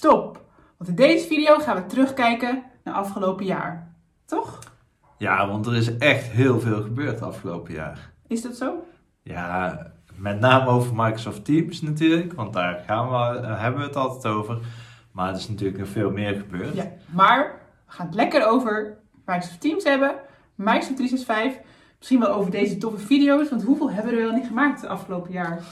Stop! 0.00 0.44
Want 0.76 0.90
in 0.90 0.96
deze 0.96 1.26
video 1.26 1.58
gaan 1.58 1.76
we 1.76 1.86
terugkijken 1.86 2.62
naar 2.84 2.94
afgelopen 2.94 3.44
jaar. 3.44 3.94
Toch? 4.24 4.58
Ja, 5.18 5.48
want 5.48 5.66
er 5.66 5.76
is 5.76 5.96
echt 5.96 6.26
heel 6.26 6.60
veel 6.60 6.82
gebeurd 6.82 7.22
afgelopen 7.22 7.74
jaar. 7.74 8.10
Is 8.26 8.42
dat 8.42 8.56
zo? 8.56 8.84
Ja, 9.22 9.86
met 10.14 10.40
name 10.40 10.70
over 10.70 10.94
Microsoft 10.94 11.44
Teams 11.44 11.82
natuurlijk, 11.82 12.32
want 12.32 12.52
daar 12.52 12.82
gaan 12.86 13.08
we, 13.08 13.46
hebben 13.46 13.80
we 13.80 13.86
het 13.86 13.96
altijd 13.96 14.34
over. 14.34 14.58
Maar 15.12 15.28
er 15.28 15.36
is 15.36 15.48
natuurlijk 15.48 15.78
nog 15.78 15.88
veel 15.88 16.10
meer 16.10 16.34
gebeurd. 16.34 16.74
Ja, 16.74 16.86
maar 17.06 17.60
we 17.86 17.92
gaan 17.92 18.06
het 18.06 18.14
lekker 18.14 18.46
over 18.46 18.98
Microsoft 19.26 19.60
Teams 19.60 19.84
hebben, 19.84 20.14
Microsoft 20.54 20.96
365, 20.96 21.62
misschien 21.98 22.20
wel 22.20 22.32
over 22.32 22.50
deze 22.50 22.76
toffe 22.76 23.06
video's, 23.06 23.48
want 23.48 23.62
hoeveel 23.62 23.90
hebben 23.90 24.12
we 24.12 24.18
er 24.18 24.26
wel 24.26 24.36
niet 24.36 24.46
gemaakt 24.46 24.80
het 24.80 24.90
afgelopen 24.90 25.32
jaar? 25.32 25.62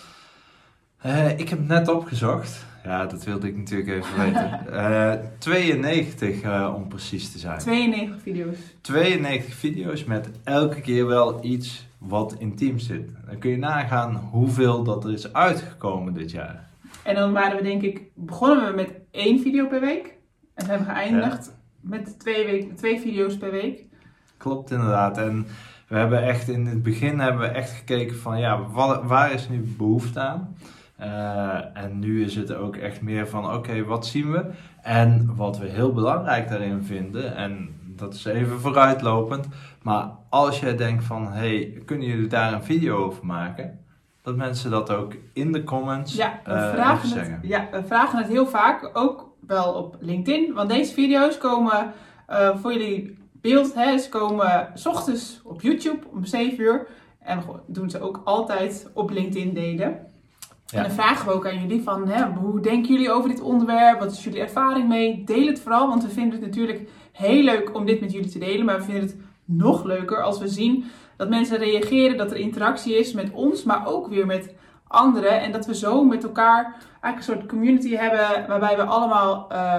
Eh, 0.99 1.39
ik 1.39 1.49
heb 1.49 1.59
het 1.59 1.69
net 1.69 1.89
opgezocht. 1.89 2.68
Ja, 2.85 3.07
dat 3.07 3.25
wilde 3.25 3.47
ik 3.49 3.57
natuurlijk 3.57 3.89
even 3.91 4.19
weten. 4.25 4.67
Eh 4.73 5.13
92 5.39 6.41
eh, 6.43 6.73
om 6.77 6.89
precies 6.89 7.33
te 7.33 7.39
zijn. 7.39 7.59
92 7.59 8.23
video's. 8.23 8.57
92 8.81 9.55
video's 9.55 10.05
met 10.05 10.31
elke 10.45 10.81
keer 10.81 11.07
wel 11.07 11.45
iets 11.45 11.87
wat 11.99 12.37
in 12.39 12.57
Teams 12.57 12.87
zit. 12.87 13.09
Dan 13.27 13.39
kun 13.39 13.51
je 13.51 13.57
nagaan 13.59 14.15
hoeveel 14.17 14.83
dat 14.83 15.05
er 15.05 15.13
is 15.13 15.33
uitgekomen 15.33 16.15
dit 16.15 16.31
jaar. 16.31 16.69
En 17.03 17.15
dan 17.15 17.33
waren 17.33 17.57
we 17.57 17.63
denk 17.63 17.83
ik, 17.83 18.03
begonnen 18.15 18.67
we 18.71 18.75
met 18.77 18.93
één 19.11 19.41
video 19.41 19.67
per 19.67 19.81
week. 19.81 20.15
En 20.55 20.65
we 20.67 20.71
hebben 20.73 20.95
geëindigd 20.95 21.53
met 21.81 22.19
twee, 22.19 22.45
week, 22.47 22.77
twee 22.77 23.01
video's 23.01 23.37
per 23.39 23.51
week. 23.51 23.85
Klopt 24.37 24.71
inderdaad. 24.71 25.19
En 25.19 25.47
we 25.89 25.97
hebben 25.97 26.23
echt 26.23 26.49
in 26.49 26.67
het 26.67 26.83
begin 26.83 27.19
hebben 27.19 27.41
we 27.41 27.47
echt 27.49 27.71
gekeken 27.71 28.17
van 28.17 28.39
ja, 28.39 28.63
wa- 28.71 29.05
waar 29.07 29.33
is 29.33 29.49
nu 29.49 29.75
behoefte 29.77 30.21
aan? 30.21 30.57
Eh, 30.99 31.77
en 31.77 31.99
nu 31.99 32.25
is 32.25 32.35
het 32.35 32.55
ook 32.55 32.77
echt 32.77 33.01
meer 33.01 33.29
van 33.29 33.55
oké, 33.55 33.85
wat 33.85 34.07
zien 34.07 34.33
we? 34.33 34.45
En 34.83 35.37
wat 35.37 35.59
we 35.59 35.67
heel 35.67 35.93
belangrijk 35.93 36.49
daarin 36.49 36.83
vinden, 36.83 37.37
en 37.37 37.69
dat 37.97 38.15
is 38.15 38.25
even 38.25 38.61
vooruitlopend, 38.61 39.47
maar 39.83 40.11
als 40.29 40.61
jij 40.61 40.77
denkt 40.77 41.05
van 41.05 41.33
hey, 41.33 41.83
kunnen 41.85 42.07
jullie 42.07 42.27
daar 42.27 42.53
een 42.53 42.63
video 42.63 43.05
over 43.05 43.27
maken? 43.27 43.79
Dat 44.23 44.37
mensen 44.37 44.71
dat 44.71 44.91
ook 44.91 45.15
in 45.33 45.53
de 45.53 45.65
comments 45.65 46.15
Ja, 46.15 46.41
we, 46.45 46.51
eh, 46.51 46.73
vragen 46.73 47.19
het, 47.19 47.39
ja, 47.43 47.69
we 47.71 47.85
vragen 47.85 48.19
het 48.19 48.29
heel 48.29 48.47
vaak, 48.47 48.91
ook 48.93 49.29
wel 49.47 49.73
op 49.73 49.97
LinkedIn. 50.01 50.55
Want 50.55 50.69
deze 50.69 50.93
video's 50.93 51.39
komen 51.39 51.93
eh, 52.27 52.57
voor 52.57 52.73
jullie 52.73 53.19
beeld, 53.33 53.75
hè, 53.75 53.99
ze 53.99 54.09
komen 54.09 54.71
s 54.75 54.87
ochtends 54.87 55.41
op 55.45 55.61
YouTube 55.61 56.07
om 56.13 56.25
7 56.25 56.61
uur. 56.61 56.87
En 57.19 57.43
doen 57.67 57.91
ze 57.91 58.01
ook 58.01 58.21
altijd 58.25 58.91
op 58.95 59.11
LinkedIn 59.11 59.55
delen. 59.55 60.07
En 60.73 60.83
dan 60.83 60.91
vragen 60.91 61.27
we 61.27 61.33
ook 61.33 61.47
aan 61.47 61.61
jullie 61.61 61.83
van, 61.83 62.09
hè, 62.09 62.25
hoe 62.25 62.61
denken 62.61 62.93
jullie 62.93 63.11
over 63.11 63.29
dit 63.29 63.41
onderwerp? 63.41 63.99
Wat 63.99 64.13
is 64.13 64.25
jullie 64.25 64.41
ervaring 64.41 64.89
mee? 64.89 65.25
Deel 65.25 65.47
het 65.47 65.61
vooral, 65.61 65.89
want 65.89 66.03
we 66.03 66.11
vinden 66.11 66.33
het 66.33 66.41
natuurlijk 66.41 66.89
heel 67.13 67.43
leuk 67.43 67.75
om 67.75 67.87
dit 67.87 68.01
met 68.01 68.13
jullie 68.13 68.31
te 68.31 68.39
delen. 68.39 68.65
Maar 68.65 68.77
we 68.77 68.85
vinden 68.85 69.03
het 69.03 69.17
nog 69.45 69.85
leuker 69.85 70.23
als 70.23 70.39
we 70.39 70.49
zien 70.49 70.85
dat 71.17 71.29
mensen 71.29 71.59
reageren, 71.59 72.17
dat 72.17 72.31
er 72.31 72.37
interactie 72.37 72.99
is 72.99 73.13
met 73.13 73.31
ons, 73.33 73.65
maar 73.65 73.87
ook 73.87 74.09
weer 74.09 74.27
met 74.27 74.55
anderen. 74.87 75.41
En 75.41 75.53
dat 75.53 75.67
we 75.67 75.75
zo 75.75 76.05
met 76.05 76.25
elkaar 76.25 76.77
eigenlijk 77.01 77.17
een 77.17 77.23
soort 77.23 77.47
community 77.47 77.95
hebben 77.95 78.49
waarbij 78.49 78.77
we 78.77 78.83
allemaal 78.83 79.51
eh, 79.51 79.79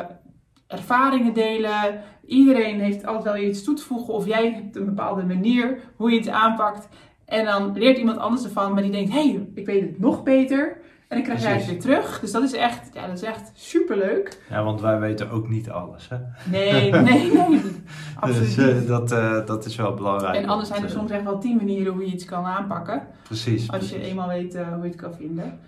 ervaringen 0.67 1.33
delen. 1.33 2.03
Iedereen 2.25 2.79
heeft 2.79 3.05
altijd 3.05 3.35
wel 3.35 3.49
iets 3.49 3.63
toe 3.63 3.75
te 3.75 3.83
voegen 3.83 4.13
of 4.13 4.25
jij 4.25 4.51
hebt 4.51 4.75
een 4.75 4.85
bepaalde 4.85 5.23
manier 5.23 5.79
hoe 5.95 6.11
je 6.11 6.17
het 6.17 6.29
aanpakt. 6.29 6.87
En 7.25 7.45
dan 7.45 7.73
leert 7.73 7.97
iemand 7.97 8.17
anders 8.17 8.43
ervan, 8.43 8.73
maar 8.73 8.81
die 8.81 8.91
denkt, 8.91 9.11
hé, 9.11 9.29
hey, 9.29 9.47
ik 9.55 9.65
weet 9.65 9.81
het 9.81 9.99
nog 9.99 10.23
beter. 10.23 10.77
En 11.09 11.17
dan 11.17 11.25
krijg 11.25 11.41
jij 11.41 11.53
het 11.53 11.65
weer 11.65 11.79
terug. 11.79 12.19
Dus 12.19 12.31
dat 12.31 12.43
is 12.43 12.53
echt, 12.53 12.89
ja, 12.93 13.07
dat 13.07 13.15
is 13.15 13.23
echt 13.23 13.51
superleuk. 13.55 14.37
Ja, 14.49 14.63
want 14.63 14.81
wij 14.81 14.99
weten 14.99 15.31
ook 15.31 15.49
niet 15.49 15.69
alles. 15.69 16.09
Hè? 16.09 16.17
Nee, 16.51 16.91
nee, 16.91 17.31
nee. 17.31 17.61
Absoluut 18.19 18.55
Dus 18.55 18.81
eh, 18.81 18.87
dat, 18.87 19.11
eh, 19.11 19.45
dat 19.45 19.65
is 19.65 19.75
wel 19.75 19.93
belangrijk. 19.93 20.35
En 20.35 20.49
anders 20.49 20.69
zijn 20.69 20.81
er 20.81 20.89
eh, 20.89 20.95
soms 20.95 21.11
echt 21.11 21.23
wel 21.23 21.39
tien 21.39 21.55
manieren 21.55 21.93
hoe 21.93 22.05
je 22.05 22.11
iets 22.11 22.25
kan 22.25 22.45
aanpakken. 22.45 23.07
Precies. 23.23 23.71
Als 23.71 23.89
je 23.89 24.01
eenmaal 24.01 24.27
weet 24.27 24.53
hoe 24.53 24.81
je 24.81 24.87
het 24.87 24.95
kan 24.95 25.13
vinden. 25.13 25.59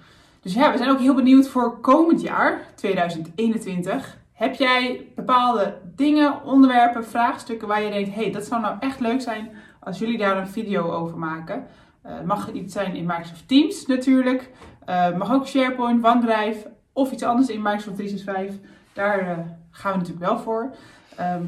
Dus 0.42 0.54
ja, 0.54 0.72
we 0.72 0.78
zijn 0.78 0.90
ook 0.90 1.00
heel 1.00 1.16
benieuwd 1.16 1.48
voor 1.48 1.80
komend 1.80 2.22
jaar, 2.22 2.62
2021. 2.76 4.18
Heb 4.34 4.56
jij 4.56 5.08
bepaalde 5.16 5.78
dingen, 5.96 6.44
onderwerpen, 6.44 7.06
vraagstukken 7.06 7.68
waar 7.68 7.82
je 7.82 7.90
denkt: 7.90 8.14
hé, 8.14 8.22
hey, 8.22 8.32
dat 8.32 8.46
zou 8.46 8.62
nou 8.62 8.76
echt 8.80 9.00
leuk 9.00 9.22
zijn 9.22 9.50
als 9.80 10.00
jullie 10.00 10.18
daar 10.18 10.38
een 10.38 10.48
video 10.48 10.92
over 10.92 11.18
maken? 11.18 11.66
Het 12.02 12.26
mag 12.26 12.52
iets 12.52 12.74
zijn 12.74 12.96
in 12.96 13.06
Microsoft 13.06 13.48
Teams 13.48 13.86
natuurlijk. 13.86 14.50
Het 14.86 15.18
mag 15.18 15.32
ook 15.32 15.48
SharePoint, 15.48 16.06
OneDrive 16.06 16.68
of 16.94 17.12
iets 17.12 17.24
anders 17.24 17.50
in 17.50 17.62
Microsoft 17.62 17.96
365. 17.96 18.56
Daar 18.94 19.20
eh, 19.20 19.38
gaan 19.72 19.92
we 19.92 19.98
natuurlijk 19.98 20.26
wel 20.26 20.40
voor. 20.40 20.70
Ehm, 21.16 21.44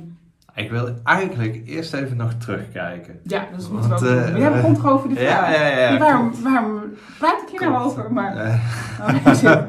Ik 0.55 0.69
wil 0.71 0.89
eigenlijk 1.03 1.61
eerst 1.65 1.93
even 1.93 2.17
nog 2.17 2.33
terugkijken. 2.33 3.19
ja, 3.23 3.47
dat 3.57 3.69
moeten 3.69 3.89
we 3.89 3.95
ook 3.95 4.01
Want, 4.01 4.01
doen. 4.01 4.23
eh, 4.33 4.37
jij 4.37 4.51
begon 4.51 4.73
toch 4.73 4.87
over 4.87 5.09
de 5.09 5.15
ja, 5.21 5.37
vraag? 5.37 5.55
ja, 5.55 5.67
ja, 5.67 5.97
waarom, 5.97 6.29
klopt. 6.29 6.43
waarom 6.43 6.81
praat 7.19 7.41
ik 7.41 7.59
hier 7.59 7.69
nou 7.69 7.83
over? 7.85 8.13
Maar, 8.13 8.61
Oh, 9.01 9.43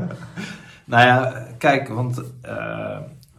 nou 0.84 1.06
ja, 1.06 1.46
kijk, 1.58 1.88
want 1.88 2.16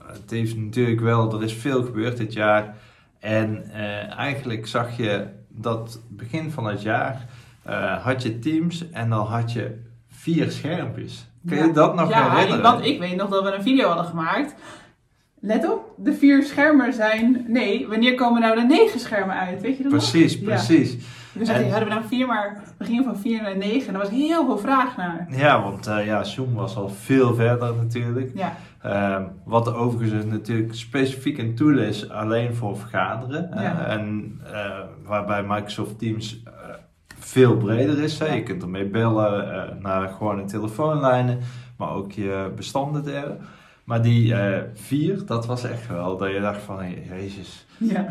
het 0.03 0.29
heeft 0.31 0.55
natuurlijk 0.57 0.99
wel, 1.01 1.33
er 1.33 1.43
is 1.43 1.53
veel 1.53 1.83
gebeurd 1.83 2.17
dit 2.17 2.33
jaar. 2.33 2.75
En 3.19 3.71
eigenlijk 4.09 4.67
zag 4.67 4.97
je 4.97 5.27
dat 5.47 5.99
begin 6.09 6.51
van 6.51 6.65
het 6.65 6.81
jaar 6.81 7.25
had 8.01 8.23
je 8.23 8.39
Teams 8.39 8.89
en 8.91 9.09
dan 9.09 9.25
had 9.25 9.51
je 9.53 9.83
vier 10.25 10.51
schermpjes. 10.51 11.29
Kun 11.47 11.57
je 11.57 11.63
Ja. 11.65 11.71
dat 11.71 11.95
nog 11.95 12.09
ja, 12.09 12.29
herinneren? 12.31 12.63
want 12.63 12.85
ik 12.85 12.99
weet 12.99 13.15
nog 13.15 13.29
dat 13.29 13.43
we 13.43 13.51
een 13.53 13.61
video 13.63 13.87
hadden 13.87 14.05
gemaakt. 14.05 14.55
Let 15.39 15.69
op, 15.71 15.93
de 15.97 16.13
vier 16.13 16.43
schermen 16.43 16.93
zijn... 16.93 17.45
Nee, 17.47 17.87
wanneer 17.87 18.15
komen 18.15 18.41
nou 18.41 18.55
de 18.55 18.61
negen 18.61 18.99
schermen 18.99 19.35
uit? 19.35 19.61
Weet 19.61 19.77
je 19.77 19.83
dat 19.83 19.91
nog? 19.91 20.01
Precies, 20.01 20.33
Ja. 20.39 20.45
precies. 20.45 20.97
Dus 21.33 21.49
hadden 21.49 21.73
En- 21.73 21.83
we 21.83 21.89
nou 21.89 22.01
vier, 22.07 22.27
maar 22.27 22.63
we 22.77 22.85
gingen 22.85 23.03
van 23.03 23.17
vier 23.17 23.41
naar 23.41 23.57
negen. 23.57 23.87
En 23.87 23.93
er 23.93 23.99
was 23.99 24.09
heel 24.09 24.45
veel 24.45 24.57
vraag 24.57 24.97
naar. 24.97 25.27
Ja, 25.29 25.61
want 25.61 25.87
eh, 25.87 26.05
ja, 26.05 26.23
Zoom 26.23 26.53
was 26.53 26.75
al 26.75 26.89
veel 26.89 27.35
verder 27.35 27.75
natuurlijk. 27.75 28.31
Ja, 28.35 28.55
Ehm, 28.81 29.23
wat 29.45 29.73
overigens 29.73 30.25
natuurlijk 30.25 30.75
specifiek 30.75 31.37
een 31.37 31.55
tool 31.55 31.77
is 31.77 32.09
alleen 32.09 32.53
voor 32.55 32.77
vergaderen. 32.77 33.51
eh, 33.53 33.63
Ja. 33.63 33.85
en 33.87 34.39
eh, 34.53 34.79
waarbij 35.05 35.43
Microsoft 35.43 35.99
Teams 35.99 36.43
veel 37.25 37.57
breder 37.57 38.03
is. 38.03 38.19
Hè. 38.19 38.33
Je 38.33 38.43
kunt 38.43 38.61
ermee 38.61 38.85
bellen 38.85 39.53
eh, 39.53 39.81
naar 39.81 40.09
gewone 40.09 40.45
telefoonlijnen, 40.45 41.39
maar 41.77 41.93
ook 41.93 42.11
je 42.11 42.51
bestanden 42.55 43.03
delen. 43.03 43.39
Maar 43.83 44.01
die 44.01 44.35
eh, 44.35 44.61
vier, 44.73 45.25
dat 45.25 45.45
was 45.45 45.63
echt 45.63 45.87
wel 45.87 46.17
dat 46.17 46.31
je 46.31 46.39
dacht 46.39 46.61
van, 46.61 46.85
jezus, 47.09 47.65
ja. 47.77 48.07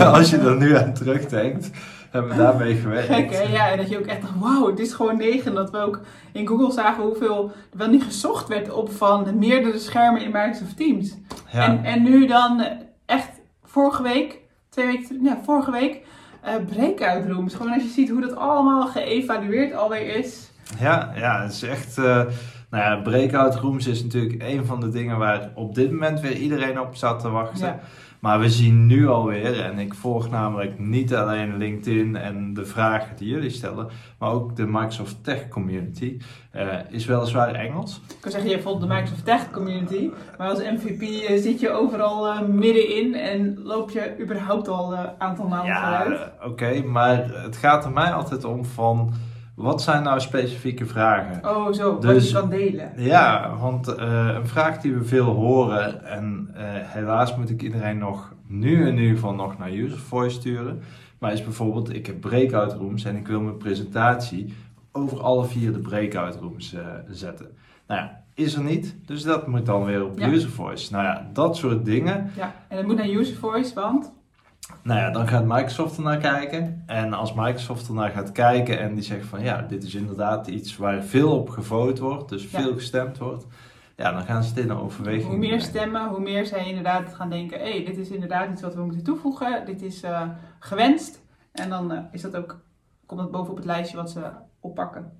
als 0.16 0.30
je 0.30 0.38
er 0.38 0.56
nu 0.56 0.76
aan 0.76 0.94
terugdenkt, 0.94 1.70
hebben 2.10 2.30
we 2.30 2.36
daarmee 2.36 2.74
gewerkt. 2.74 3.14
Gek 3.14 3.32
hè? 3.32 3.42
Ja, 3.42 3.70
en 3.70 3.76
dat 3.76 3.88
je 3.88 3.98
ook 3.98 4.06
echt 4.06 4.20
dacht, 4.20 4.38
wauw, 4.38 4.66
het 4.66 4.78
is 4.78 4.92
gewoon 4.92 5.16
negen. 5.16 5.54
Dat 5.54 5.70
we 5.70 5.78
ook 5.78 6.00
in 6.32 6.46
Google 6.46 6.72
zagen 6.72 7.02
hoeveel 7.02 7.52
er 7.72 7.78
wel 7.78 7.88
niet 7.88 8.02
gezocht 8.02 8.48
werd 8.48 8.72
op 8.72 8.92
van 8.92 9.38
meerdere 9.38 9.78
schermen 9.78 10.22
in 10.22 10.30
Microsoft 10.32 10.76
Teams. 10.76 11.16
Ja. 11.52 11.66
En, 11.66 11.84
en 11.84 12.02
nu 12.02 12.26
dan 12.26 12.60
eh, 12.60 12.76
echt 13.06 13.30
vorige 13.64 14.02
week, 14.02 14.38
twee 14.68 14.86
weken, 14.86 15.22
ja, 15.22 15.38
vorige 15.44 15.70
week, 15.70 16.02
eh 16.42 16.54
breakout 16.72 17.26
rooms. 17.30 17.54
Gewoon 17.54 17.72
als 17.72 17.82
je 17.82 17.88
ziet 17.88 18.10
hoe 18.10 18.20
dat 18.20 18.36
allemaal 18.36 18.86
geëvalueerd 18.86 19.74
alweer 19.74 20.16
is. 20.16 20.50
Ja, 20.80 21.12
ja, 21.16 21.42
het 21.42 21.52
is 21.52 21.62
echt. 21.62 21.98
eh, 21.98 22.04
nou 22.70 22.84
ja, 22.84 22.96
breakout 23.02 23.54
rooms 23.56 23.86
is 23.86 24.02
natuurlijk 24.02 24.42
een 24.42 24.64
van 24.66 24.80
de 24.80 24.88
dingen 24.88 25.18
waar 25.18 25.50
op 25.54 25.74
dit 25.74 25.90
moment 25.90 26.20
weer 26.20 26.36
iedereen 26.36 26.80
op 26.80 26.96
staat 26.96 27.20
te 27.20 27.28
wachten. 27.30 27.66
Ja. 27.66 27.80
Maar 28.20 28.40
we 28.40 28.50
zien 28.50 28.86
nu 28.86 29.08
alweer, 29.08 29.60
en 29.60 29.78
ik 29.78 29.94
volg 29.94 30.30
namelijk 30.30 30.78
niet 30.78 31.14
alleen 31.14 31.56
LinkedIn 31.56 32.16
en 32.16 32.54
de 32.54 32.64
vragen 32.64 33.16
die 33.16 33.28
jullie 33.28 33.50
stellen, 33.50 33.88
maar 34.18 34.30
ook 34.30 34.56
de 34.56 34.66
Microsoft 34.66 35.24
Tech 35.24 35.48
Community. 35.48 36.18
eh, 36.50 36.66
is 36.90 37.04
weliswaar 37.06 37.54
Engels. 37.54 38.00
Ik 38.08 38.16
kan 38.20 38.30
zeggen, 38.30 38.50
je 38.50 38.60
volgt 38.60 38.80
de 38.80 38.86
Microsoft 38.86 39.24
Tech 39.24 39.50
Community. 39.50 40.10
Maar 40.38 40.48
als 40.48 40.58
MVP 40.58 41.00
eh, 41.02 41.40
zit 41.42 41.60
je 41.60 41.70
overal 41.70 42.26
eh, 42.28 42.40
middenin 42.40 43.14
en 43.14 43.58
loop 43.62 43.90
je 43.90 44.16
überhaupt 44.20 44.68
al 44.68 44.92
een 44.92 45.08
aantal 45.18 45.48
namen 45.48 45.66
Ja, 45.66 46.02
vooruit. 46.02 46.30
oké, 46.44 46.82
maar 46.82 47.30
het 47.42 47.56
gaat 47.56 47.84
er 47.84 47.90
mij 47.92 48.12
altijd 48.12 48.44
om 48.44 48.64
van 48.64 49.12
wat 49.58 49.82
zijn 49.82 50.02
nou 50.02 50.20
specifieke 50.20 50.86
vragen? 50.86 51.56
Oh, 51.56 51.72
zo, 51.72 51.92
wat 51.92 52.02
Dus- 52.02 52.28
je 52.28 52.34
kan 52.34 52.50
delen. 52.50 52.92
Ja, 52.96 53.56
want 53.60 53.88
eh, 53.88 54.28
een 54.34 54.46
vraag 54.46 54.78
die 54.80 54.94
we 54.94 55.04
veel 55.04 55.24
horen, 55.24 56.04
en 56.04 56.50
eh, 56.54 56.62
helaas 56.68 57.36
moet 57.36 57.50
ik 57.50 57.62
iedereen 57.62 57.98
nog 57.98 58.34
nu 58.46 58.86
in 58.86 58.98
ieder 58.98 59.14
geval 59.14 59.34
nog 59.34 59.58
naar 59.58 59.70
User 59.72 59.98
Voice 59.98 60.36
sturen, 60.36 60.82
maar 61.18 61.32
is 61.32 61.44
bijvoorbeeld, 61.44 61.94
ik 61.94 62.06
heb 62.06 62.20
breakout 62.20 62.72
rooms 62.72 63.04
en 63.04 63.16
ik 63.16 63.26
wil 63.26 63.40
mijn 63.40 63.56
presentatie 63.56 64.54
over 64.92 65.20
alle 65.22 65.44
vier 65.44 65.72
de 65.72 65.78
breakout 65.78 66.36
rooms 66.36 66.74
eh, 66.74 66.80
zetten. 67.08 67.46
Nou 67.86 68.00
ja, 68.00 68.22
is 68.34 68.54
er 68.54 68.62
niet, 68.62 68.96
dus 69.06 69.22
dat 69.22 69.46
moet 69.46 69.66
dan 69.66 69.84
weer 69.84 70.04
op 70.04 70.18
Ja. 70.18 70.28
User 70.28 70.50
Voice. 70.50 70.92
Nou 70.92 71.04
ja, 71.04 71.28
dat 71.32 71.56
soort 71.56 71.84
dingen. 71.84 72.30
Ja, 72.36 72.54
en 72.68 72.76
het 72.76 72.86
moet 72.86 72.96
naar 72.96 73.08
user 73.08 73.36
voice, 73.36 73.74
want 73.74 74.12
Nou 74.82 75.00
ja, 75.00 75.10
dan 75.10 75.28
gaat 75.28 75.44
Microsoft 75.44 75.96
er 75.96 76.02
naar 76.02 76.18
kijken. 76.18 76.82
En 76.86 77.12
als 77.12 77.34
Microsoft 77.34 77.88
er 77.88 77.94
naar 77.94 78.10
gaat 78.10 78.32
kijken 78.32 78.78
en 78.78 78.94
die 78.94 79.02
zegt 79.04 79.26
van 79.26 79.42
ja, 79.42 79.62
dit 79.62 79.84
is 79.84 79.94
inderdaad 79.94 80.46
iets 80.46 80.76
waar 80.76 81.02
veel 81.02 81.38
op 81.38 81.48
gevoten 81.48 82.04
wordt, 82.04 82.28
dus 82.28 82.50
Ja. 82.50 82.60
veel 82.60 82.74
gestemd 82.74 83.18
wordt. 83.18 83.46
Ja, 83.96 84.12
dan 84.12 84.22
gaan 84.22 84.42
ze 84.44 84.54
dit 84.54 84.64
in 84.64 84.72
overweging 84.72 85.26
hoe 85.28 85.36
meer 85.36 85.60
stemmen, 85.60 86.08
hoe 86.08 86.20
meer 86.20 86.46
zij 86.46 86.68
inderdaad 86.68 87.14
gaan 87.14 87.30
denken: 87.30 87.58
hé, 87.58 87.70
hey, 87.70 87.84
dit 87.84 87.96
is 87.96 88.08
inderdaad 88.08 88.50
iets 88.50 88.62
wat 88.62 88.74
we 88.74 88.82
moeten 88.82 89.02
toevoegen, 89.04 89.66
dit 89.66 89.82
is 89.82 90.02
eh, 90.02 90.22
gewenst. 90.58 91.20
En 91.52 91.68
dan 91.68 91.92
eh, 91.92 91.98
is 92.12 92.20
dat 92.22 92.36
ook, 92.36 92.58
komt 93.06 93.20
dat 93.20 93.30
bovenop 93.30 93.56
het 93.56 93.64
lijstje 93.66 93.96
wat 93.96 94.10
ze 94.10 94.20
oppakken. 94.60 95.12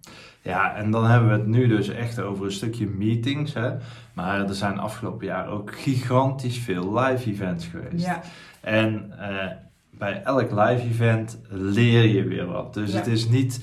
Ja, 0.43 0.75
en 0.75 0.91
dan 0.91 1.05
hebben 1.05 1.29
we 1.29 1.35
het 1.35 1.47
nu 1.47 1.67
dus 1.67 1.89
echt 1.89 2.21
over 2.21 2.45
een 2.45 2.53
stukje 2.53 2.87
meetings. 2.87 3.55
Hè? 3.55 3.71
Maar 4.13 4.41
er 4.41 4.55
zijn 4.55 4.79
afgelopen 4.79 5.27
jaar 5.27 5.49
ook 5.49 5.75
gigantisch 5.77 6.59
veel 6.59 6.99
live 6.99 7.31
events 7.31 7.67
geweest. 7.67 8.05
Ja, 8.05 8.21
En 8.61 9.13
eh, 9.19 9.47
bij 9.91 10.23
elk 10.23 10.51
live 10.51 10.83
event 10.89 11.41
leer 11.49 12.05
je 12.07 12.25
weer 12.25 12.47
wat. 12.47 12.75
Dus 12.75 12.91
Ja. 12.93 12.97
het 12.99 13.07
is 13.07 13.29
niet. 13.29 13.61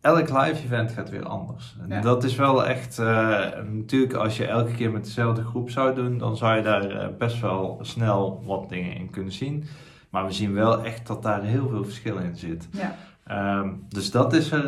Elk 0.00 0.28
live 0.28 0.62
event 0.64 0.92
gaat 0.92 1.10
weer 1.10 1.24
anders. 1.24 1.76
En 1.80 1.88
Ja. 1.88 2.00
dat 2.00 2.24
is 2.24 2.36
wel 2.36 2.66
echt. 2.66 2.98
eh, 2.98 3.38
natuurlijk, 3.72 4.12
als 4.14 4.36
je 4.36 4.46
elke 4.46 4.72
keer 4.72 4.90
met 4.92 5.04
dezelfde 5.04 5.44
groep 5.44 5.70
zou 5.70 5.94
doen, 5.94 6.18
dan 6.18 6.36
zou 6.36 6.56
je 6.56 6.62
daar 6.62 6.90
eh, 6.90 7.08
best 7.18 7.40
wel 7.40 7.78
snel 7.82 8.42
wat 8.46 8.68
dingen 8.68 8.94
in 8.96 9.10
kunnen 9.10 9.32
zien. 9.32 9.64
Maar 10.10 10.24
we 10.26 10.32
zien 10.32 10.54
wel 10.54 10.84
echt 10.84 11.06
dat 11.06 11.22
daar 11.22 11.42
heel 11.42 11.68
veel 11.68 11.84
verschil 11.84 12.16
in 12.16 12.36
zit. 12.36 12.68
ja, 12.72 12.94
Ehm, 13.26 13.68
dus 13.88 14.10
dat 14.10 14.32
is 14.32 14.50
er, 14.52 14.66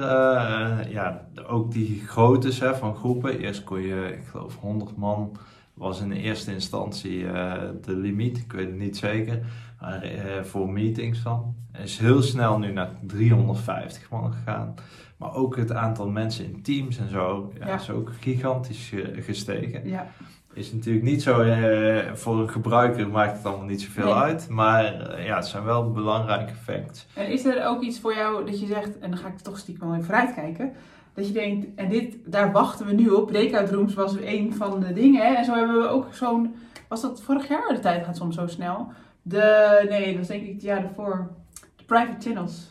ja, 0.91 1.27
ook 1.47 1.73
die 1.73 2.03
groottes 2.07 2.61
hè, 2.61 2.75
van 2.77 2.95
groepen. 2.97 3.39
Eerst 3.39 3.65
kon 3.65 3.81
je, 3.81 4.17
ik 4.19 4.27
geloof 4.31 4.57
100 4.57 4.97
man 4.97 5.37
was 5.81 6.01
in 6.01 6.09
de 6.09 6.19
eerste 6.19 6.53
instantie 6.53 7.27
eh, 7.27 7.63
de 7.83 7.97
limiet, 7.97 8.39
ik 8.39 8.53
weet 8.53 8.67
het 8.67 8.79
niet 8.79 8.97
zeker, 8.97 9.41
maar 9.81 10.03
eh, 10.03 10.43
voor 10.43 10.71
meetings 10.71 11.23
dan. 11.23 11.55
Is 11.83 11.99
heel 11.99 12.23
snel 12.23 12.59
nu 12.59 12.73
naar 12.73 12.91
350 13.03 14.11
man 14.11 14.33
gegaan. 14.33 14.75
Maar 15.17 15.35
ook 15.35 15.57
het 15.57 15.73
aantal 15.73 16.09
mensen 16.09 16.45
in 16.45 16.63
teams 16.63 16.99
en 16.99 17.09
zo 17.09 17.53
ja, 17.59 17.67
Ja. 17.67 17.75
is 17.75 17.91
ook 17.91 18.11
gigantisch 18.21 18.93
gestegen. 19.21 19.89
ja. 19.89 20.07
Is 20.53 20.73
natuurlijk 20.73 21.05
niet 21.05 21.23
zo, 21.23 21.41
eh, 21.41 22.13
voor 22.13 22.39
een 22.41 22.49
gebruiker 22.51 23.09
maakt 23.09 23.37
het 23.37 23.47
allemaal 23.47 23.67
niet 23.67 23.83
zoveel 23.83 24.05
Nee. 24.05 24.15
uit. 24.15 24.49
Maar 24.49 24.85
ja, 25.25 25.37
het 25.37 25.47
zijn 25.47 25.65
wel 25.65 25.91
belangrijke 25.93 26.55
facts. 26.55 27.07
En 27.15 27.27
is 27.33 27.45
er 27.45 27.67
ook 27.67 27.83
iets 27.83 28.01
voor 28.01 28.15
jou 28.15 28.45
dat 28.47 28.61
je 28.61 28.67
zegt, 28.67 28.99
en 28.99 29.11
dan 29.11 29.19
ga 29.19 29.29
ik 29.29 29.39
toch 29.39 29.59
stiekem 29.59 29.87
wel 29.87 29.95
even 29.97 30.07
vooruitkijken, 30.07 30.73
dat 31.21 31.29
je 31.29 31.41
denkt, 31.41 31.67
en 31.77 31.89
dit, 31.89 32.17
daar 32.27 32.53
wachten 32.53 32.87
we 32.87 32.93
nu 32.93 33.09
op. 33.09 33.27
Breakout 33.27 33.71
rooms 33.71 33.95
was 33.95 34.17
een 34.21 34.55
van 34.55 34.81
de 34.81 34.93
dingen. 34.93 35.37
En 35.37 35.45
zo 35.45 35.55
hebben 35.55 35.79
we 35.83 35.89
ook 35.89 36.07
zo'n, 36.15 36.55
was 36.89 37.01
dat 37.01 37.23
vorig 37.23 37.49
jaar? 37.49 37.69
De 37.69 37.79
tijd 37.79 38.05
gaat 38.05 38.17
soms 38.17 38.35
zo 38.35 38.47
snel. 38.47 38.93
De, 39.23 39.87
nee, 39.89 40.07
dat 40.07 40.17
was 40.19 40.27
denk 40.27 40.43
ik 40.43 40.53
het 40.53 40.63
jaar 40.63 40.85
ervoor. 40.85 41.31
De 41.77 41.85
private 41.85 42.29
channels. 42.29 42.69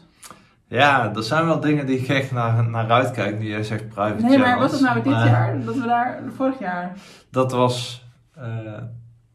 Ja, 0.67 1.15
er 1.15 1.23
zijn 1.23 1.45
wel 1.45 1.59
dingen 1.59 1.85
die 1.85 1.99
ik 1.99 2.07
echt 2.07 2.31
naar, 2.31 2.69
naar 2.69 2.91
uitkijk, 2.91 3.39
nu 3.39 3.47
jij 3.47 3.63
zegt 3.63 3.89
private 3.89 4.23
Nee, 4.23 4.37
maar 4.37 4.47
channels. 4.47 4.71
was 4.71 4.79
het 4.79 4.89
nou 4.89 5.01
dit 5.03 5.13
Maar 5.13 5.27
jaar? 5.27 5.65
Dat 5.65 5.75
we 5.75 5.85
daar, 5.85 6.21
vorig 6.35 6.59
jaar. 6.59 6.93
Dat 7.31 7.51
was, 7.51 8.05
eh, 8.35 8.43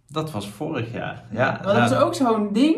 dat 0.08 0.30
was 0.30 0.48
vorig 0.48 0.92
jaar. 0.92 1.22
Ja, 1.30 1.60
Want 1.62 1.76
dat 1.78 1.90
was 1.90 1.98
ook 2.00 2.14
zo'n 2.14 2.52
ding. 2.52 2.76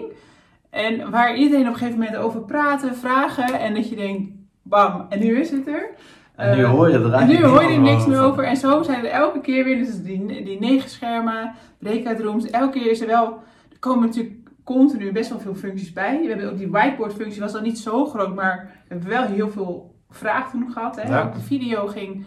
En 0.70 1.10
waar 1.10 1.36
iedereen 1.36 1.66
op 1.66 1.72
een 1.72 1.78
gegeven 1.78 1.98
moment 1.98 2.16
over 2.16 2.40
praten, 2.40 2.96
vragen. 2.96 3.60
En 3.60 3.74
dat 3.74 3.88
je 3.88 3.96
denkt, 3.96 4.30
bam, 4.62 5.06
en 5.08 5.18
nu 5.18 5.40
is 5.40 5.50
het 5.50 5.66
er. 5.68 5.90
En 6.36 6.56
nu 6.56 6.64
hoor 6.64 6.88
je 6.88 6.94
er 6.94 7.04
En 7.04 7.12
eigenlijk 7.12 7.44
nu 7.44 7.50
hoor 7.50 7.62
je 7.62 7.76
er 7.76 7.80
niks 7.80 8.06
meer 8.06 8.20
over. 8.20 8.44
En 8.44 8.56
zo 8.56 8.82
zijn 8.82 9.04
er 9.04 9.10
elke 9.10 9.40
keer 9.40 9.64
weer, 9.64 9.76
dus 9.76 10.02
die, 10.02 10.44
die 10.44 10.60
negen 10.60 10.90
schermen, 10.90 11.54
breakout 11.78 12.20
rooms. 12.20 12.50
Elke 12.50 12.78
keer 12.78 12.90
is 12.90 13.00
er 13.00 13.06
wel, 13.06 13.24
er 13.70 13.78
komen 13.78 14.06
natuurlijk 14.06 14.34
continu 14.64 15.12
best 15.12 15.30
wel 15.30 15.38
veel 15.38 15.54
functies 15.54 15.92
bij. 15.92 16.20
We 16.20 16.28
hebben 16.28 16.50
ook 16.50 16.58
die 16.58 16.70
whiteboard 16.70 17.14
functie, 17.14 17.40
was 17.40 17.52
dan 17.52 17.62
niet 17.62 17.78
zo 17.78 18.06
groot, 18.06 18.34
maar 18.34 18.82
we 18.88 18.94
hebben 18.94 19.08
wel 19.08 19.26
heel 19.26 19.50
veel 19.50 19.94
vraag 20.10 20.50
toen 20.50 20.72
gehad. 20.72 20.96
Hè? 20.96 21.08
Ja. 21.08 21.22
Ook 21.22 21.34
de 21.34 21.40
video 21.40 21.86
ging, 21.86 22.24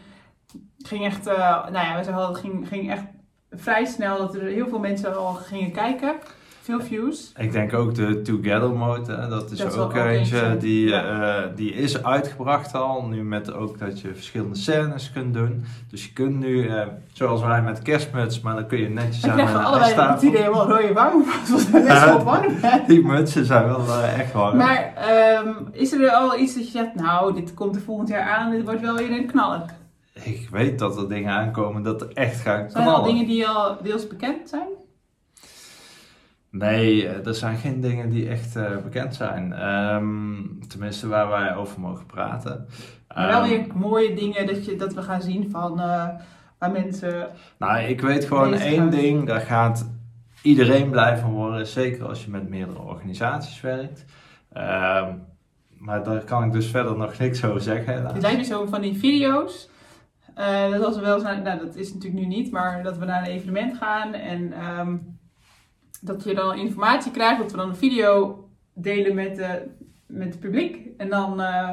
ging 0.77 1.06
echt, 1.06 1.27
eh, 1.27 1.69
nou 1.71 1.85
ja, 1.85 2.03
we 2.03 2.11
het 2.11 2.38
ging, 2.38 2.67
ging 2.67 2.91
echt 2.91 3.06
vrij 3.51 3.85
snel 3.85 4.17
dat 4.17 4.35
er 4.35 4.41
heel 4.41 4.67
veel 4.67 4.79
mensen 4.79 5.17
al 5.17 5.33
gingen 5.33 5.71
kijken. 5.71 6.13
Veel 6.69 6.81
views. 6.81 7.31
Ik 7.38 7.51
denk 7.51 7.74
ook 7.74 7.95
de 7.95 8.21
Together 8.21 8.69
mode, 8.71 9.12
hè, 9.13 9.27
dat 9.27 9.51
is 9.51 9.57
Dat 9.57 9.77
ook 9.77 9.83
ook 9.86 9.95
eentje 9.95 10.57
die, 10.57 10.88
Ja. 10.88 11.38
eh, 11.44 11.48
die 11.56 11.74
is 11.74 12.04
uitgebracht 12.04 12.74
al. 12.75 13.06
Nu 13.06 13.24
met 13.24 13.54
ook 13.54 13.80
dat 13.80 14.01
je 14.01 14.13
verschillende 14.13 14.56
scènes 14.56 15.12
kunt 15.12 15.33
doen. 15.33 15.66
Dus 15.89 16.06
je 16.06 16.13
kunt 16.13 16.39
nu, 16.39 16.68
eh, 16.68 16.88
zoals 17.13 17.42
wij 17.42 17.62
met 17.62 17.81
kerstmuts, 17.81 18.42
maar 18.42 18.56
dan 18.56 18.68
kun 18.68 18.77
je 18.80 18.89
netjes 18.89 19.27
aan 19.27 19.39
een 19.39 19.56
allebei 19.56 19.94
het 19.94 20.21
idee 20.21 20.42
helemaal 20.42 20.69
rode 20.69 20.94
warm. 20.94 21.24
Zoals 21.45 21.69
we 21.69 21.81
best 21.88 22.06
wel 22.06 22.24
warm 22.24 22.60
zijn. 22.60 22.83
Die 22.88 23.06
mutsen 23.06 23.45
zijn 23.45 23.66
wel 23.66 23.80
eh, 23.80 24.19
echt 24.19 24.33
warm. 24.33 24.57
Maar 24.57 24.94
ehm, 24.95 25.48
is 25.71 25.92
er 25.92 26.10
al 26.12 26.39
iets 26.39 26.56
dat 26.56 26.66
je 26.66 26.71
zegt, 26.71 26.95
nou, 26.95 27.33
dit 27.33 27.54
komt 27.54 27.75
er 27.75 27.81
volgend 27.81 28.10
jaar 28.10 28.30
aan, 28.30 28.51
dit 28.51 28.63
wordt 28.63 28.81
wel 28.81 28.95
weer 28.95 29.12
een 29.12 29.27
knaller? 29.27 29.62
Ik 30.24 30.48
weet 30.51 30.80
dat 30.80 30.98
er 30.98 31.10
dingen 31.10 31.33
aankomen 31.33 31.83
dat 31.83 32.01
er 32.01 32.10
echt 32.13 32.39
gaan 32.42 32.69
Zijn 32.69 32.83
er 32.83 32.89
al 32.89 32.95
knallen. 32.95 33.13
dingen 33.13 33.27
die 33.27 33.48
al 33.48 33.77
deels 33.83 34.07
bekend 34.07 34.50
zijn? 34.50 34.68
Nee, 36.51 37.07
eh, 37.07 37.27
er 37.27 37.35
zijn 37.35 37.57
geen 37.57 37.81
dingen 37.81 38.09
die 38.09 38.29
echt 38.29 38.55
eh, 38.55 38.77
bekend 38.77 39.15
zijn. 39.15 39.53
Ehm, 39.53 40.43
tenminste, 40.67 41.07
waar 41.07 41.29
wij 41.29 41.55
over 41.55 41.79
mogen 41.79 42.05
praten. 42.05 42.67
Maar 43.15 43.27
wel 43.27 43.41
Ehm, 43.41 43.49
weer 43.49 43.65
mooie 43.75 44.15
dingen 44.15 44.47
dat, 44.47 44.65
je, 44.65 44.75
dat 44.75 44.93
we 44.93 45.01
gaan 45.01 45.21
zien 45.21 45.49
van 45.51 45.79
eh, 45.79 46.07
waar 46.59 46.71
mensen... 46.71 47.29
Nou, 47.57 47.79
ik 47.79 48.01
weet 48.01 48.25
gewoon 48.25 48.53
één 48.53 48.89
ding, 48.89 49.27
daar 49.27 49.41
gaat 49.41 49.89
iedereen 50.41 50.89
blij 50.89 51.17
van 51.17 51.31
worden. 51.31 51.67
Zeker 51.67 52.05
als 52.05 52.23
je 52.25 52.31
met 52.31 52.49
meerdere 52.49 52.81
organisaties 52.81 53.61
werkt. 53.61 54.05
Ehm, 54.53 55.13
maar 55.77 56.03
daar 56.03 56.23
kan 56.23 56.43
ik 56.43 56.51
dus 56.51 56.67
verder 56.67 56.97
nog 56.97 57.17
niks 57.17 57.45
over 57.45 57.61
zeggen. 57.61 57.93
helaas. 57.93 58.13
Het 58.13 58.21
lijkt 58.21 58.37
me 58.37 58.43
zo 58.43 58.65
van 58.65 58.81
die 58.81 58.97
video's. 58.99 59.69
dat 60.71 60.83
als 60.83 60.95
we 60.95 61.01
wel 61.01 61.21
nou 61.21 61.43
dat 61.43 61.75
is 61.75 61.93
natuurlijk 61.93 62.21
nu 62.21 62.27
niet, 62.27 62.51
maar 62.51 62.83
dat 62.83 62.97
we 62.97 63.05
naar 63.05 63.21
een 63.21 63.33
evenement 63.33 63.77
gaan 63.77 64.13
en 64.13 64.53
dat 66.01 66.23
je 66.23 66.33
dan 66.33 66.57
informatie 66.57 67.11
krijgt, 67.11 67.41
dat 67.41 67.51
we 67.51 67.57
dan 67.57 67.69
een 67.69 67.75
video 67.75 68.44
delen 68.73 69.15
met, 69.15 69.35
de 69.35 69.61
met 70.06 70.27
het 70.27 70.39
publiek. 70.39 70.87
En 70.97 71.09
dan 71.09 71.41
eh 71.41 71.69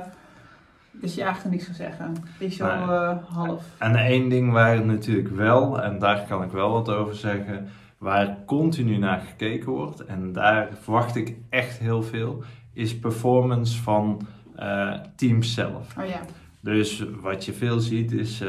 dat 1.01 1.15
je 1.15 1.23
eigenlijk 1.23 1.55
niks 1.55 1.67
gaat 1.67 1.77
zeggen. 1.77 2.15
Is 2.39 2.57
zo 2.57 2.67
eh, 2.67 3.17
half. 3.29 3.65
En 3.79 3.97
één 3.97 4.29
ding 4.29 4.53
waar 4.53 4.85
natuurlijk 4.85 5.29
wel, 5.29 5.83
en 5.83 5.99
daar 5.99 6.25
kan 6.29 6.43
ik 6.43 6.51
wel 6.51 6.71
wat 6.71 6.89
over 6.89 7.15
zeggen, 7.15 7.69
waar 7.99 8.37
continu 8.47 8.97
naar 8.97 9.21
gekeken 9.21 9.73
wordt, 9.73 10.05
en 10.05 10.33
daar 10.33 10.69
verwacht 10.81 11.17
ik 11.17 11.37
echt 11.49 11.79
heel 11.79 12.03
veel, 12.03 12.43
is 12.73 12.99
performance 12.99 13.83
van 13.83 14.27
eh, 14.57 14.93
teams 15.17 15.55
zelf. 15.55 15.97
Oh 15.99 16.07
ja. 16.07 16.21
Dus 16.61 17.05
wat 17.21 17.45
je 17.45 17.53
veel 17.53 17.79
ziet 17.81 18.13
is 18.13 18.43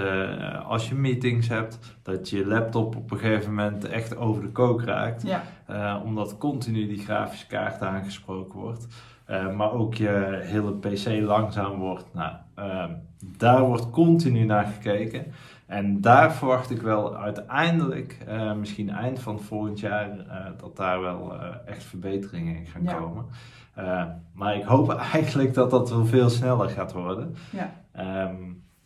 als 0.66 0.90
je 0.90 0.96
meetings 0.96 1.48
hebt, 1.48 1.80
dat 2.04 2.30
je 2.30 2.46
laptop 2.46 2.96
op 2.96 3.12
een 3.12 3.18
gegeven 3.18 3.54
moment 3.54 3.86
echt 3.86 4.16
over 4.16 4.42
de 4.42 4.50
kook 4.50 4.82
raakt. 4.82 5.24
Ja. 5.24 5.44
Eh, 5.68 6.02
omdat 6.04 6.38
continu 6.38 6.88
die 6.88 7.00
grafische 7.00 7.48
kaart 7.48 7.82
aangesproken 7.82 8.60
wordt. 8.60 8.88
Eh, 9.26 9.56
maar 9.56 9.72
ook 9.72 9.94
je 9.94 10.40
hele 10.44 10.72
PC 10.74 11.22
langzaam 11.22 11.78
wordt. 11.80 12.14
Nou, 12.14 12.32
ehm, 12.56 12.92
daar 13.38 13.62
wordt 13.62 13.90
continu 13.90 14.46
naar 14.46 14.66
gekeken. 14.66 15.26
En 15.66 16.02
daar 16.02 16.34
verwacht 16.34 16.70
ik 16.72 16.82
wel 16.82 17.16
uiteindelijk, 17.18 18.18
eh, 18.28 18.54
misschien 18.54 18.90
eind 18.90 19.20
van 19.20 19.40
volgend 19.40 19.80
jaar, 19.80 20.10
dat 20.58 20.76
daar 20.78 21.02
wel 21.02 21.36
echt 21.66 21.84
verbeteringen 21.84 22.56
in 22.56 22.66
gaan 22.66 22.84
Ja. 22.84 22.94
komen. 22.94 23.26
Maar 24.34 24.56
ik 24.56 24.64
hoop 24.64 24.90
eigenlijk 25.14 25.54
dat 25.54 25.70
dat 25.70 25.90
wel 25.90 26.06
veel 26.06 26.30
sneller 26.30 26.70
gaat 26.70 26.94
worden. 26.94 27.36
Ja. 27.52 27.72
Ehm, 27.92 28.36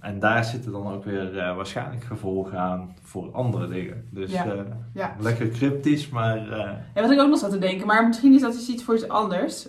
en 0.01 0.20
daar 0.20 0.43
zitten 0.46 0.72
dan 0.72 0.88
ook 0.93 1.03
weer 1.03 1.38
eh, 1.38 1.55
waarschijnlijk 1.55 2.03
gevolgen 2.03 2.58
aan 2.60 2.96
voor 3.01 3.31
andere 3.31 3.67
dingen. 3.67 4.08
Dus 4.10 4.31
Ja. 4.31 4.46
eh, 4.46 4.60
Ja. 4.93 5.15
lekker 5.20 5.50
cryptisch, 5.50 6.10
maar 6.10 6.51
eh, 6.51 6.70
En 6.93 7.01
wat 7.01 7.12
ik 7.12 7.20
ook 7.20 7.29
nog 7.29 7.39
zat 7.39 7.51
te 7.51 7.58
denken, 7.60 7.88
maar 7.88 8.08
misschien 8.08 8.34
is 8.34 8.41
dat 8.41 8.53
dus 8.53 8.70
iets 8.70 8.84
voor 8.84 8.96
iets 8.96 9.08
anders. 9.08 9.67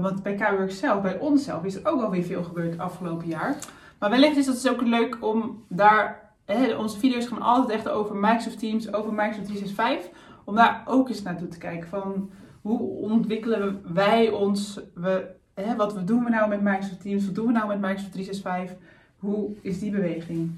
Want 0.00 0.22
bij 0.22 0.34
K-Works 0.34 0.78
zelf, 0.78 1.02
bij 1.02 1.18
ons 1.18 1.44
zelf, 1.44 1.64
is 1.64 1.74
er 1.74 1.86
ook 1.90 2.02
alweer 2.02 2.22
veel 2.24 2.42
gebeurd 2.44 2.70
het 2.70 2.80
afgelopen 2.80 3.26
jaar. 3.28 3.56
Maar 3.98 4.10
wellicht 4.10 4.36
is 4.36 4.46
dat 4.46 4.54
dus 4.54 4.70
ook 4.70 4.82
leuk 4.82 5.16
om 5.20 5.64
daar, 5.68 6.30
hè, 6.44 6.74
onze 6.74 6.98
video's 6.98 7.26
gaan 7.26 7.42
altijd 7.42 7.70
echt 7.70 7.88
over 7.88 8.16
Microsoft 8.16 8.58
Teams, 8.58 8.92
over 8.92 9.12
Microsoft 9.12 9.46
365. 9.46 10.10
Om 10.44 10.54
daar 10.54 10.82
ook 10.84 11.08
eens 11.08 11.22
naartoe 11.22 11.48
te 11.48 11.58
kijken 11.58 11.88
van 11.88 12.30
hoe 12.60 12.80
ontwikkelen 12.80 13.80
wij 13.94 14.30
ons. 14.30 14.80
We 14.94 15.26
hè, 15.54 15.76
wat 15.76 16.00
doen 16.04 16.24
we 16.24 16.30
nou 16.30 16.48
met 16.48 16.60
Microsoft 16.62 17.00
Teams? 17.00 17.26
Wat 17.26 17.34
doen 17.34 17.46
we 17.46 17.52
nou 17.52 17.66
met 17.68 17.80
Microsoft 17.80 18.12
365? 18.12 18.76
Hoe 19.24 19.50
is 19.60 19.78
die 19.78 19.90
beweging? 19.90 20.50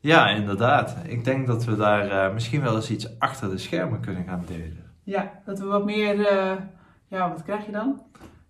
Ja, 0.00 0.28
inderdaad. 0.28 0.96
Ik 1.06 1.24
denk 1.24 1.46
dat 1.46 1.64
we 1.64 1.76
daar 1.76 2.08
eh, 2.10 2.32
misschien 2.34 2.62
wel 2.62 2.74
eens 2.74 2.90
iets 2.90 3.18
achter 3.18 3.50
de 3.50 3.58
schermen 3.58 4.00
kunnen 4.00 4.24
gaan 4.24 4.44
delen. 4.46 4.84
Ja, 5.02 5.32
dat 5.44 5.58
we 5.58 5.64
wat 5.64 5.84
meer, 5.84 6.26
eh, 6.26 6.52
ja, 7.08 7.28
wat 7.28 7.42
krijg 7.42 7.66
je 7.66 7.72
dan? 7.72 8.00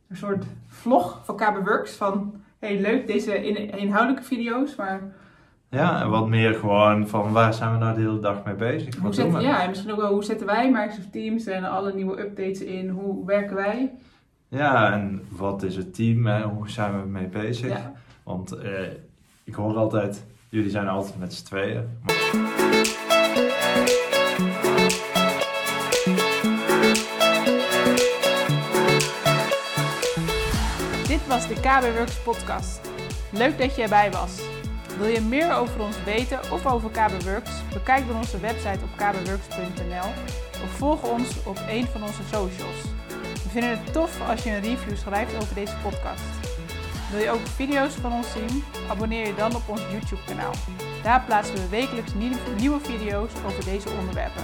Een 0.09 0.17
soort 0.17 0.45
vlog 0.67 1.21
van 1.25 1.37
KB 1.37 1.67
Works 1.67 1.93
van, 1.93 2.35
hey 2.59 2.81
leuk 2.81 3.07
deze 3.07 3.47
in, 3.47 3.79
inhoudelijke 3.79 4.23
video's, 4.27 4.77
maar 4.77 5.01
Ja, 5.69 6.01
en 6.03 6.11
wat 6.11 6.29
meer 6.29 6.55
gewoon 6.55 7.09
van 7.09 7.33
waar 7.33 7.55
zijn 7.55 7.73
we 7.73 7.79
nou 7.79 7.95
de 7.95 8.01
hele 8.01 8.19
dag 8.21 8.45
mee 8.45 8.55
bezig? 8.55 8.95
hoe 8.95 9.03
Wat 9.03 9.03
doen 9.03 9.13
zetten, 9.15 9.35
we? 9.35 9.43
ja, 9.47 9.63
en 9.63 9.69
misschien 9.69 9.93
ook 9.93 10.01
wel 10.01 10.13
hoe 10.13 10.25
zetten 10.25 10.47
wij 10.47 10.71
Microsoft 10.71 11.13
Teams 11.13 11.47
en 11.47 11.65
alle 11.65 11.95
nieuwe 11.95 12.21
updates 12.21 12.61
in? 12.61 12.89
Hoe 12.89 13.27
werken 13.27 13.57
wij? 13.57 13.91
Ja, 14.49 14.93
en 14.93 15.23
wat 15.29 15.63
is 15.63 15.77
het 15.77 15.95
team? 15.95 16.27
Hè? 16.27 16.43
Hoe 16.43 16.71
zijn 16.71 17.01
we 17.03 17.07
mee 17.09 17.27
bezig? 17.29 17.69
Ja. 17.69 17.93
Want 18.23 18.53
eh, 18.53 18.71
ik 19.51 19.57
hoor 19.57 19.77
altijd, 19.77 20.25
jullie 20.49 20.71
zijn 20.71 20.89
altijd 20.89 21.19
met 21.19 21.35
z'n 21.35 21.45
tweeën. 21.45 21.89
Dit 31.07 31.27
was 31.27 31.49
de 31.49 31.55
KB 31.55 31.97
Works 31.97 32.23
podcast. 32.23 32.81
Leuk 33.33 33.59
dat 33.59 33.77
je 33.77 33.83
erbij 33.83 34.11
was. 34.11 34.41
Wil 34.99 35.07
je 35.07 35.21
meer 35.21 35.55
over 35.55 35.81
ons 35.81 36.05
weten 36.05 36.39
of 36.53 36.67
over 36.67 36.91
KB 36.91 37.23
Works? 37.23 37.51
Bekijk 37.73 38.07
dan 38.07 38.17
onze 38.17 38.41
website 38.41 38.85
op 38.85 38.97
kbworks.nl 38.97 40.11
of 40.63 40.71
volg 40.71 41.11
ons 41.11 41.45
op 41.45 41.59
een 41.69 41.87
van 41.87 42.03
onze 42.03 42.23
socials. 42.23 42.83
We 43.43 43.49
vinden 43.49 43.71
het 43.71 43.93
tof 43.93 44.29
als 44.29 44.43
je 44.43 44.51
een 44.51 44.63
review 44.63 44.97
schrijft 44.97 45.35
over 45.35 45.55
deze 45.55 45.75
podcast. 45.83 46.40
Wil 47.11 47.21
je 47.21 47.31
ook 47.31 47.47
video's 47.47 47.95
van 47.95 48.13
ons 48.13 48.33
zien? 48.33 48.65
Abonneer 48.89 49.27
je 49.27 49.35
dan 49.35 49.55
op 49.55 49.69
ons 49.69 49.81
YouTube 49.91 50.25
kanaal. 50.27 50.53
Daar 51.03 51.25
plaatsen 51.25 51.55
we 51.55 51.69
wekelijks 51.69 52.15
nieuwe 52.57 52.81
video's 52.81 53.31
over 53.47 53.65
deze 53.65 53.89
onderwerpen. 53.99 54.43